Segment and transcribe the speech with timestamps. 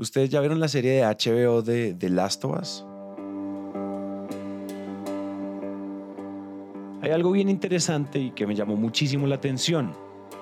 [0.00, 2.86] ¿Ustedes ya vieron la serie de HBO de The Last of Us?
[7.02, 9.92] Hay algo bien interesante y que me llamó muchísimo la atención.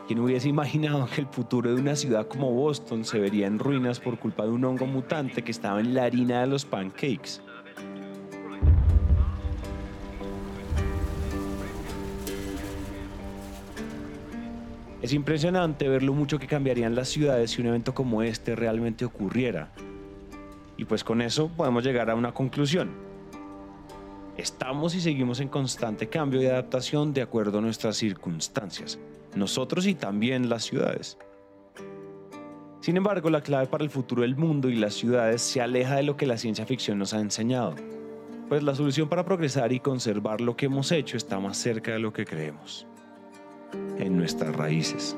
[0.06, 3.98] ¿Quién hubiese imaginado que el futuro de una ciudad como Boston se vería en ruinas
[3.98, 7.40] por culpa de un hongo mutante que estaba en la harina de los pancakes?
[15.06, 19.04] Es impresionante ver lo mucho que cambiarían las ciudades si un evento como este realmente
[19.04, 19.70] ocurriera.
[20.76, 22.90] Y pues con eso podemos llegar a una conclusión.
[24.36, 28.98] Estamos y seguimos en constante cambio y adaptación de acuerdo a nuestras circunstancias
[29.36, 31.16] nosotros y también las ciudades.
[32.80, 36.02] Sin embargo, la clave para el futuro del mundo y las ciudades se aleja de
[36.02, 37.76] lo que la ciencia ficción nos ha enseñado,
[38.48, 42.00] pues la solución para progresar y conservar lo que hemos hecho está más cerca de
[42.00, 42.88] lo que creemos,
[43.98, 45.16] en nuestras raíces.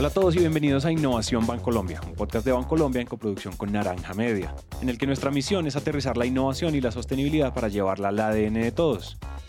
[0.00, 3.70] Hola a todos y bienvenidos a Innovación Bancolombia, un podcast de Bancolombia en coproducción con
[3.70, 7.68] Naranja Media, en el que nuestra misión es aterrizar la innovación y la sostenibilidad para
[7.68, 9.18] llevarla al ADN de todos.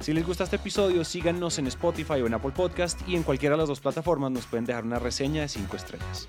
[0.00, 3.54] Si les gusta este episodio, síganos en Spotify o en Apple Podcast y en cualquiera
[3.54, 6.28] de las dos plataformas nos pueden dejar una reseña de 5 estrellas.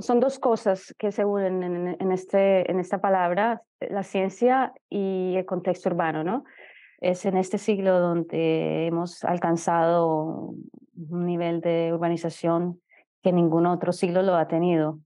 [0.00, 5.44] Son dos cosas que se unen en, este, en esta palabra, la ciencia y el
[5.46, 6.44] contexto urbano, ¿no?
[7.00, 10.54] Es en este siglo donde hemos alcanzado
[10.94, 12.80] un nivel de urbanización
[13.22, 15.00] que ningún otro siglo lo ha tenido.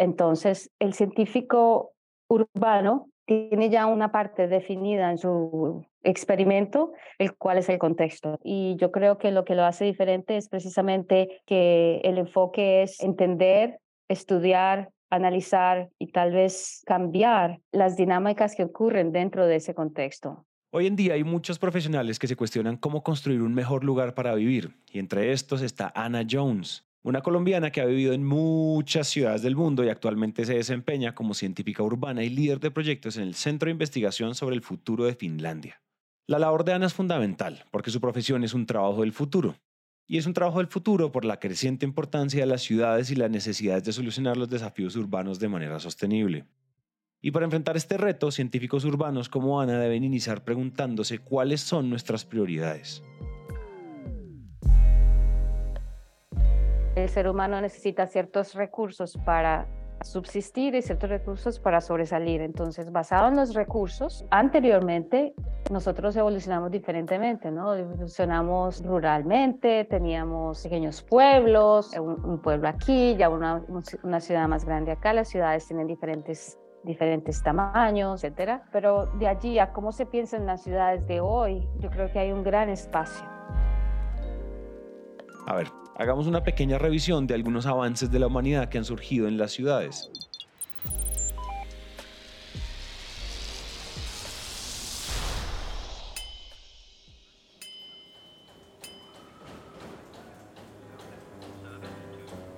[0.00, 1.92] Entonces, el científico
[2.26, 8.38] urbano tiene ya una parte definida en su experimento, el cual es el contexto.
[8.42, 12.98] Y yo creo que lo que lo hace diferente es precisamente que el enfoque es
[13.00, 20.46] entender, estudiar, analizar y tal vez cambiar las dinámicas que ocurren dentro de ese contexto.
[20.72, 24.34] Hoy en día hay muchos profesionales que se cuestionan cómo construir un mejor lugar para
[24.34, 29.42] vivir, y entre estos está Anna Jones, una colombiana que ha vivido en muchas ciudades
[29.42, 33.34] del mundo y actualmente se desempeña como científica urbana y líder de proyectos en el
[33.34, 35.82] Centro de Investigación sobre el Futuro de Finlandia.
[36.26, 39.56] La labor de Ana es fundamental porque su profesión es un trabajo del futuro.
[40.06, 43.30] Y es un trabajo del futuro por la creciente importancia de las ciudades y las
[43.30, 46.46] necesidades de solucionar los desafíos urbanos de manera sostenible.
[47.22, 52.24] Y para enfrentar este reto, científicos urbanos como Ana deben iniciar preguntándose cuáles son nuestras
[52.24, 53.04] prioridades.
[56.94, 59.66] El ser humano necesita ciertos recursos para
[60.02, 62.40] subsistir y ciertos recursos para sobresalir.
[62.40, 65.34] Entonces, basado en los recursos, anteriormente
[65.70, 67.74] nosotros evolucionamos diferentemente, ¿no?
[67.74, 73.62] Evolucionamos ruralmente, teníamos pequeños pueblos, un, pueblo aquí, ya una,
[74.02, 78.62] una ciudad más grande acá, las ciudades tienen diferentes diferentes tamaños, etcétera.
[78.72, 82.18] Pero de allí a cómo se piensa en las ciudades de hoy, yo creo que
[82.18, 83.26] hay un gran espacio.
[85.46, 85.68] A ver,
[86.00, 89.52] hagamos una pequeña revisión de algunos avances de la humanidad que han surgido en las
[89.52, 90.10] ciudades.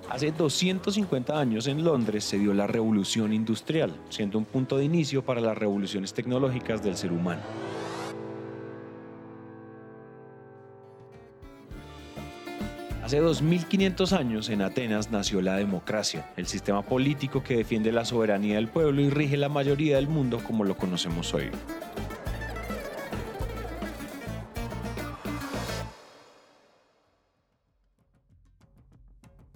[0.09, 5.25] Hace 250 años en Londres se dio la revolución industrial, siendo un punto de inicio
[5.25, 7.41] para las revoluciones tecnológicas del ser humano.
[13.13, 18.55] Hace 2500 años en Atenas nació la democracia, el sistema político que defiende la soberanía
[18.55, 21.51] del pueblo y rige la mayoría del mundo como lo conocemos hoy.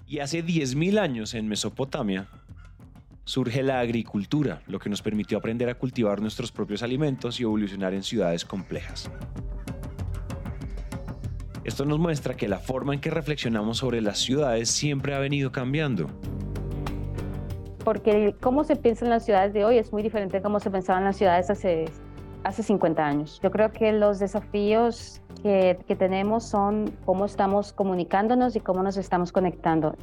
[0.06, 2.28] Y hace 10.000 años en Mesopotamia
[3.26, 7.96] surge la agricultura, lo que nos permitió aprender a cultivar nuestros propios alimentos y evolucionar
[7.96, 9.10] en ciudades complejas.
[11.68, 15.52] Esto nos muestra que la forma en que reflexionamos sobre las ciudades siempre ha venido
[15.52, 16.08] cambiando.
[17.84, 20.72] Porque cómo se piensa en las ciudades de hoy es muy diferente de cómo se
[20.72, 21.84] pensaban las ciudades hace,
[22.46, 23.42] hace 50 años.
[23.44, 29.34] Yo creo que los desafíos que tenemos son cómo estamos comunicándonos y cómo nos estamos
[29.34, 29.94] conectando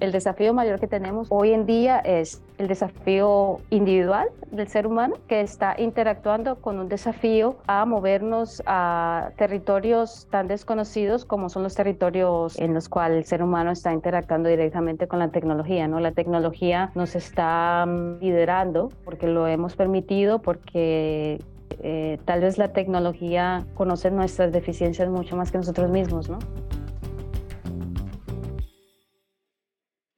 [0.00, 5.16] el desafío mayor que tenemos hoy en día es el desafío individual del ser humano
[5.28, 11.74] que está interactuando con un desafío a movernos a territorios tan desconocidos como son los
[11.74, 15.86] territorios en los cuales el ser humano está interactuando directamente con la tecnología.
[15.86, 16.00] ¿no?
[16.00, 21.38] La tecnología nos está mm, liderando porque lo hemos permitido, porque
[21.82, 26.28] eh, tal vez la tecnología conoce nuestras deficiencias mucho más que nosotros mismos.
[26.28, 26.38] ¿no?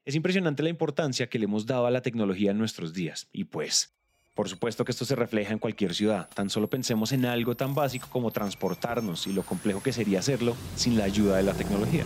[0.05, 3.29] Es impresionante la importancia que le hemos dado a la tecnología en nuestros días.
[3.33, 3.95] Y pues,
[4.35, 6.29] por supuesto que esto se refleja en cualquier ciudad.
[6.35, 10.57] Tan solo pensemos en algo tan básico como transportarnos y lo complejo que sería hacerlo
[10.75, 12.05] sin la ayuda de la tecnología.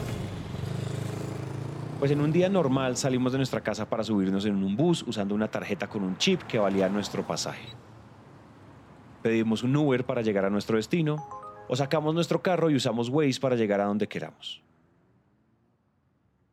[1.98, 5.34] Pues en un día normal salimos de nuestra casa para subirnos en un bus usando
[5.34, 7.68] una tarjeta con un chip que valía nuestro pasaje.
[9.22, 11.26] Pedimos un Uber para llegar a nuestro destino
[11.66, 14.62] o sacamos nuestro carro y usamos Waze para llegar a donde queramos.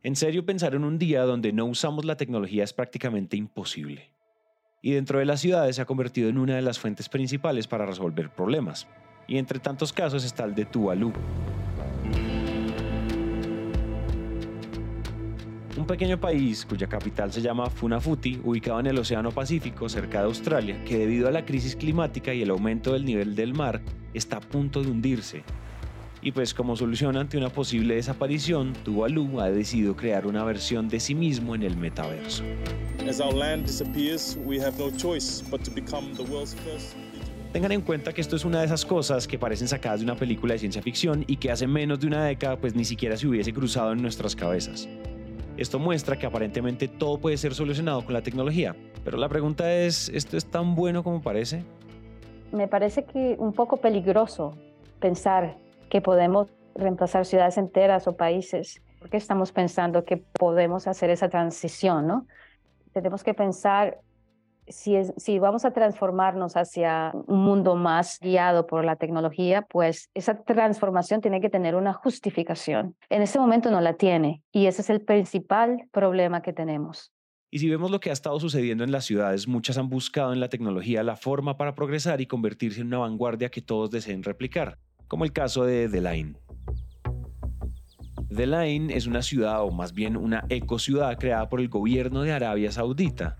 [0.04, 4.10] En serio, pensar en un día donde no usamos la tecnología es prácticamente imposible.
[4.82, 7.86] Y dentro de las ciudades se ha convertido en una de las fuentes principales para
[7.86, 8.86] resolver problemas.
[9.26, 11.10] Y entre tantos casos está el de Tuvalu.
[15.78, 20.26] Un pequeño país cuya capital se llama Funafuti, ubicado en el Océano Pacífico cerca de
[20.26, 23.80] Australia, que debido a la crisis climática y el aumento del nivel del mar
[24.12, 25.44] está a punto de hundirse
[26.24, 30.98] y pues como solución ante una posible desaparición, Tuvalu ha decidido crear una versión de
[30.98, 32.42] sí mismo en el metaverso.
[37.52, 40.16] Tengan en cuenta que esto es una de esas cosas que parecen sacadas de una
[40.16, 43.26] película de ciencia ficción y que hace menos de una década pues ni siquiera se
[43.26, 44.88] hubiese cruzado en nuestras cabezas.
[45.58, 48.74] Esto muestra que aparentemente todo puede ser solucionado con la tecnología,
[49.04, 51.64] pero la pregunta es, ¿esto es tan bueno como parece?
[52.50, 54.56] Me parece que un poco peligroso
[55.00, 55.63] pensar
[55.94, 62.08] que podemos reemplazar ciudades enteras o países, porque estamos pensando que podemos hacer esa transición,
[62.08, 62.26] ¿no?
[62.92, 64.00] Tenemos que pensar
[64.66, 70.10] si, es, si vamos a transformarnos hacia un mundo más guiado por la tecnología, pues
[70.14, 72.96] esa transformación tiene que tener una justificación.
[73.08, 77.12] En este momento no la tiene y ese es el principal problema que tenemos.
[77.52, 80.40] Y si vemos lo que ha estado sucediendo en las ciudades, muchas han buscado en
[80.40, 84.76] la tecnología la forma para progresar y convertirse en una vanguardia que todos deseen replicar
[85.08, 85.88] como el caso de.
[88.34, 92.32] The Line es una ciudad, o más bien una ecociudad creada por el gobierno de
[92.32, 93.36] Arabia Saudita,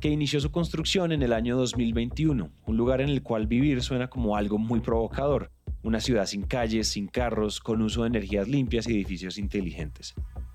[0.00, 4.08] que inició su construcción en el año 2021, un lugar en el cual vivir suena
[4.08, 5.52] como algo muy provocador,
[5.84, 10.14] una ciudad sin calles, sin carros, con uso de energías limpias y edificios inteligentes.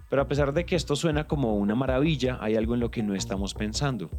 [0.10, 3.04] Pero a pesar de que esto suena como una maravilla, hay algo en lo que
[3.04, 4.10] no estamos pensando.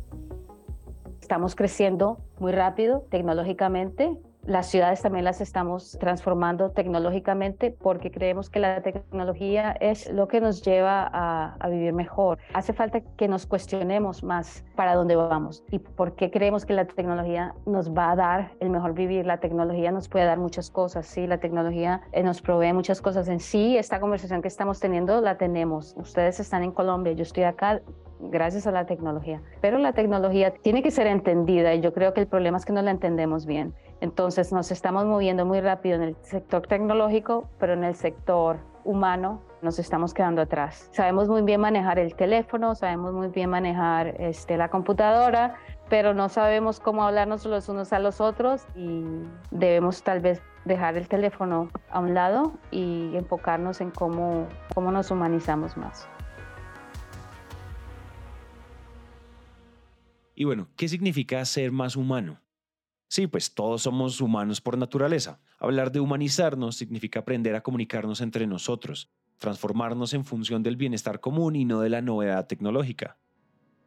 [1.21, 4.17] Estamos creciendo muy rápido tecnológicamente,
[4.49, 10.41] las ciudades también las estamos transformando tecnológicamente porque creemos que la tecnología es lo que
[10.41, 12.39] nos lleva a, vivir mejor.
[12.55, 16.87] Hace falta que nos cuestionemos más para dónde vamos y por qué creemos que la
[16.87, 19.27] tecnología nos va a dar el mejor vivir.
[19.27, 23.29] La tecnología nos puede dar muchas cosas, sí, la tecnología eh, nos provee muchas cosas.
[23.29, 25.95] En sí, esta conversación que estamos teniendo la tenemos.
[25.99, 27.83] Ustedes están en Colombia, yo estoy acá
[28.21, 29.43] gracias a la tecnología.
[29.61, 32.73] Pero la tecnología tiene que ser entendida y yo creo que el problema es que
[32.73, 33.75] no la entendemos bien.
[34.01, 39.43] Entonces nos estamos moviendo muy rápido en el sector tecnológico, pero en el sector humano
[39.61, 40.89] nos estamos quedando atrás.
[40.93, 45.57] Sabemos muy bien manejar el teléfono, sabemos muy bien manejar este, la computadora,
[45.89, 49.05] pero no sabemos cómo hablarnos los unos a los otros y
[49.51, 55.11] debemos tal vez dejar el teléfono a un lado y enfocarnos en cómo, cómo nos
[55.11, 56.09] humanizamos más.
[60.41, 62.41] Y bueno, ¿qué significa ser más humano?
[63.09, 65.41] Sí, pues todos somos humanos por naturaleza.
[65.59, 71.57] Hablar de humanizarnos significa aprender a comunicarnos entre nosotros, transformarnos en función del bienestar común
[71.57, 73.19] y no de la novedad tecnológica.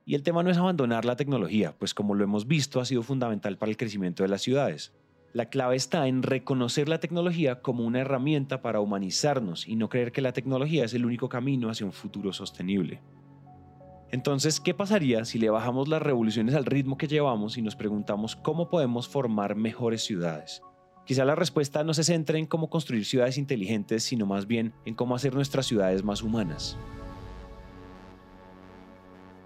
[0.03, 3.01] Y el tema no es abandonar la tecnología, pues como lo hemos visto ha sido
[3.01, 4.91] fundamental para el crecimiento de las ciudades.
[5.31, 10.11] La clave está en reconocer la tecnología como una herramienta para humanizarnos y no creer
[10.11, 12.99] que la tecnología es el único camino hacia un futuro sostenible.
[14.11, 18.35] Entonces, ¿qué pasaría si le bajamos las revoluciones al ritmo que llevamos y nos preguntamos
[18.35, 20.61] cómo podemos formar mejores ciudades?
[21.05, 24.95] Quizá la respuesta no se centre en cómo construir ciudades inteligentes, sino más bien en
[24.95, 26.77] cómo hacer nuestras ciudades más humanas.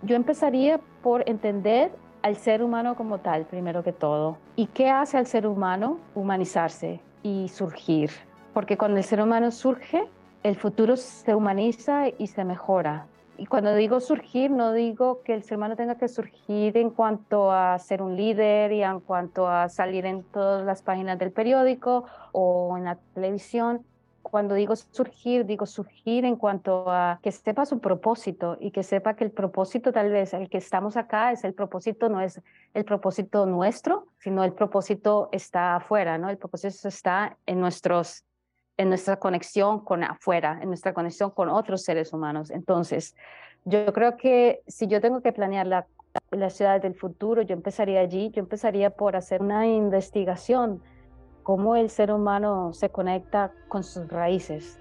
[0.01, 1.91] Yo empezaría por entender
[2.24, 4.39] al ser humano como tal, primero que todo.
[4.55, 8.10] ¿Y qué hace al ser humano humanizarse y surgir?
[8.51, 10.05] Porque cuando el ser humano surge,
[10.41, 13.05] el futuro se humaniza y se mejora
[13.37, 17.51] Y cuando digo surgir, no digo que el ser humano tenga que surgir en cuanto
[17.51, 22.05] a ser un líder y en cuanto a salir en todas las páginas del periódico
[22.31, 23.85] o en la televisión.
[24.21, 29.15] Cuando digo surgir, digo surgir en cuanto a que sepa su propósito y que sepa
[29.15, 32.41] que el propósito tal vez el que estamos acá es el propósito, no es
[32.73, 36.29] el propósito nuestro, sino el propósito está afuera, ¿no?
[36.29, 38.23] El propósito está en nuestros
[38.77, 42.51] en nuestra conexión con afuera, en nuestra conexión con otros seres humanos.
[42.51, 43.15] Entonces,
[43.63, 45.88] yo creo que si yo tengo que planear la,
[46.32, 50.82] la ciudad del futuro, yo empezaría allí, yo empezaría por hacer una investigación,
[51.44, 54.79] cómo el ser humano se conecta con sus raíces.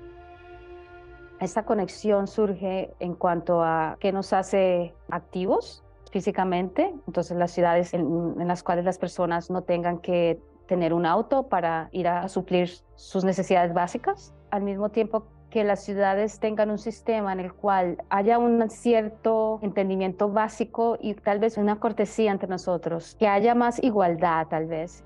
[1.41, 8.37] Esta conexión surge en cuanto a qué nos hace activos físicamente, entonces las ciudades en,
[8.41, 12.71] en las cuales las personas no tengan que tener un auto para ir a suplir
[12.95, 17.99] sus necesidades básicas, al mismo tiempo que las ciudades tengan un sistema en el cual
[18.09, 23.81] haya un cierto entendimiento básico y tal vez una cortesía entre nosotros, que haya más
[23.83, 25.05] igualdad tal vez.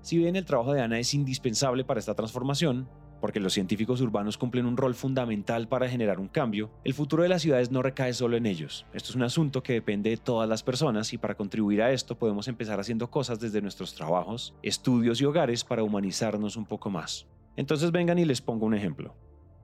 [0.00, 2.88] Si bien el trabajo de Ana es indispensable para esta transformación,
[3.24, 7.30] porque los científicos urbanos cumplen un rol fundamental para generar un cambio, el futuro de
[7.30, 8.84] las ciudades no recae solo en ellos.
[8.92, 12.18] Esto es un asunto que depende de todas las personas y para contribuir a esto
[12.18, 17.26] podemos empezar haciendo cosas desde nuestros trabajos, estudios y hogares para humanizarnos un poco más.
[17.56, 19.16] Entonces vengan y les pongo un ejemplo.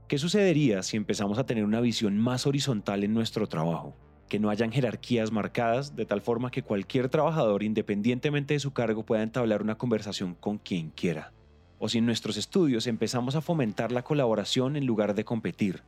[0.09, 3.95] ¿Qué sucedería si empezamos a tener una visión más horizontal en nuestro trabajo?
[4.31, 9.05] que no hayan jerarquías marcadas, de tal forma que cualquier trabajador, independientemente de su cargo,
[9.05, 11.35] pueda entablar una conversación con quien quiera
[11.81, 15.83] o si en nuestros estudios empezamos a fomentar la colaboración en lugar de competir,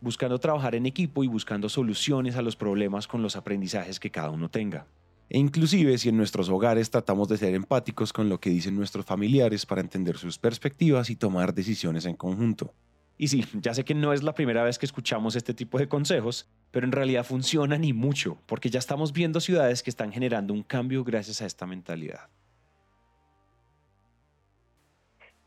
[0.00, 4.30] buscando trabajar en equipo y buscando soluciones a los problemas con los aprendizajes que cada
[4.30, 4.86] uno tenga.
[5.30, 9.06] E inclusive si en nuestros hogares tratamos de ser empáticos con lo que dicen nuestros
[9.06, 12.74] familiares para entender sus perspectivas y tomar decisiones en conjunto.
[13.16, 15.88] Y sí, ya sé que no es la primera vez que escuchamos este tipo de
[15.88, 20.54] consejos, pero en realidad funcionan y mucho, porque ya estamos viendo ciudades que están generando
[20.54, 22.28] un cambio gracias a esta mentalidad.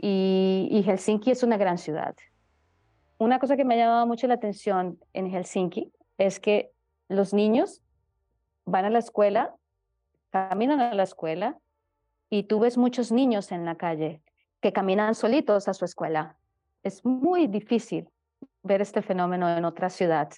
[0.03, 2.15] Y, Helsinki es una gran ciudad.
[3.19, 6.71] Una cosa que me ha llamado mucho la atención en Helsinki es que
[7.07, 7.83] los niños
[8.65, 9.55] van a la escuela,
[10.31, 11.59] caminan a la escuela
[12.31, 14.23] y tú ves muchos niños en la calle
[14.59, 16.37] que caminan solitos a su escuela.
[16.81, 18.09] Es muy difícil
[18.63, 20.29] ver este fenómeno en otra ciudad.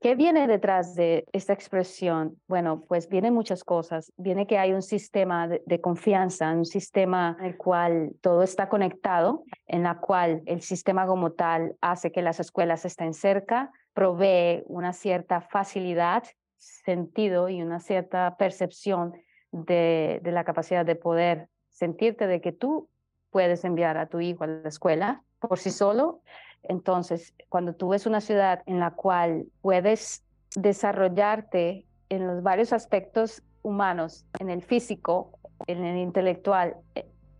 [0.00, 2.40] ¿Qué viene detrás de esta expresión?
[2.46, 4.12] Bueno, pues vienen muchas cosas.
[4.16, 9.42] Viene que hay un sistema de, confianza, un sistema en el cual todo está conectado,
[9.66, 14.92] en la cual el sistema como tal hace que las escuelas estén cerca, provee una
[14.92, 16.22] cierta facilidad,
[16.56, 19.14] sentido y una cierta percepción
[19.50, 22.88] de, de la capacidad de poder sentirte de que tú
[23.30, 26.22] puedes enviar a tu hijo a la escuela por sí solo
[26.68, 30.22] entonces, cuando tú ves una ciudad en la cual puedes
[30.54, 36.76] desarrollarte en los varios aspectos humanos, en el físico, en el intelectual,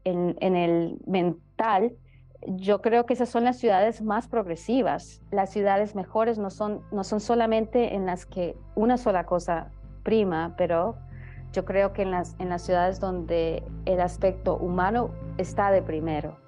[0.05, 1.95] en, el mental,
[2.47, 5.21] yo creo que esas son las ciudades más progresivas.
[5.31, 9.71] Las ciudades mejores no son, no son solamente en las que una sola cosa
[10.05, 10.97] prima, pero
[11.53, 16.48] yo creo que en las, en las ciudades donde el aspecto humano está de primero.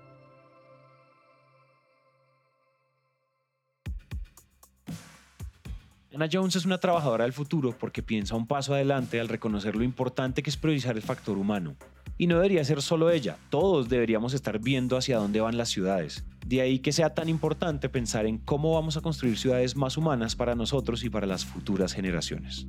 [6.12, 9.84] Ana Jones es una trabajadora del futuro porque piensa un paso adelante al reconocer lo
[9.84, 11.76] importante que es priorizar el factor humano.
[12.18, 16.24] Y no debería ser solo ella, todos deberíamos estar viendo hacia dónde van las ciudades.
[16.44, 20.34] De ahí que sea tan importante pensar en cómo vamos a construir ciudades más humanas
[20.34, 22.66] para nosotros y para las futuras generaciones.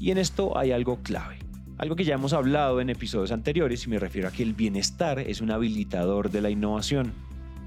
[0.00, 1.40] Y en esto hay algo clave.
[1.76, 5.18] Algo que ya hemos hablado en episodios anteriores y me refiero a que el bienestar
[5.18, 7.12] es un habilitador de la innovación.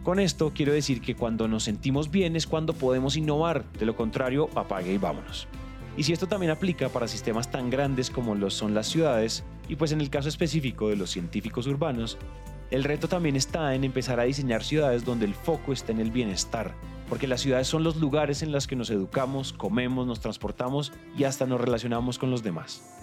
[0.03, 3.95] Con esto quiero decir que cuando nos sentimos bien es cuando podemos innovar, de lo
[3.95, 5.47] contrario, apague y vámonos.
[5.95, 9.75] Y si esto también aplica para sistemas tan grandes como lo son las ciudades, y
[9.75, 12.17] pues en el caso específico de los científicos urbanos,
[12.71, 16.09] el reto también está en empezar a diseñar ciudades donde el foco esté en el
[16.09, 16.73] bienestar,
[17.07, 21.25] porque las ciudades son los lugares en los que nos educamos, comemos, nos transportamos y
[21.25, 23.00] hasta nos relacionamos con los demás.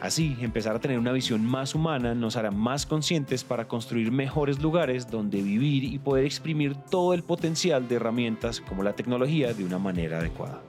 [0.00, 4.60] Así, empezar a tener una visión más humana nos hará más conscientes para construir mejores
[4.60, 9.64] lugares donde vivir y poder exprimir todo el potencial de herramientas como la tecnología de
[9.64, 10.60] una manera adecuada.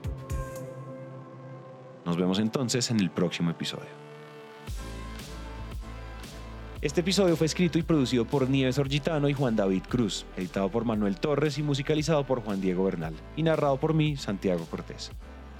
[2.06, 3.98] Nos vemos entonces en el próximo episodio.
[6.80, 10.84] Este episodio fue escrito y producido por Nieves Orgitano y Juan David Cruz, editado por
[10.84, 15.10] Manuel Torres y musicalizado por Juan Diego Bernal, y narrado por mí, Santiago Cortés.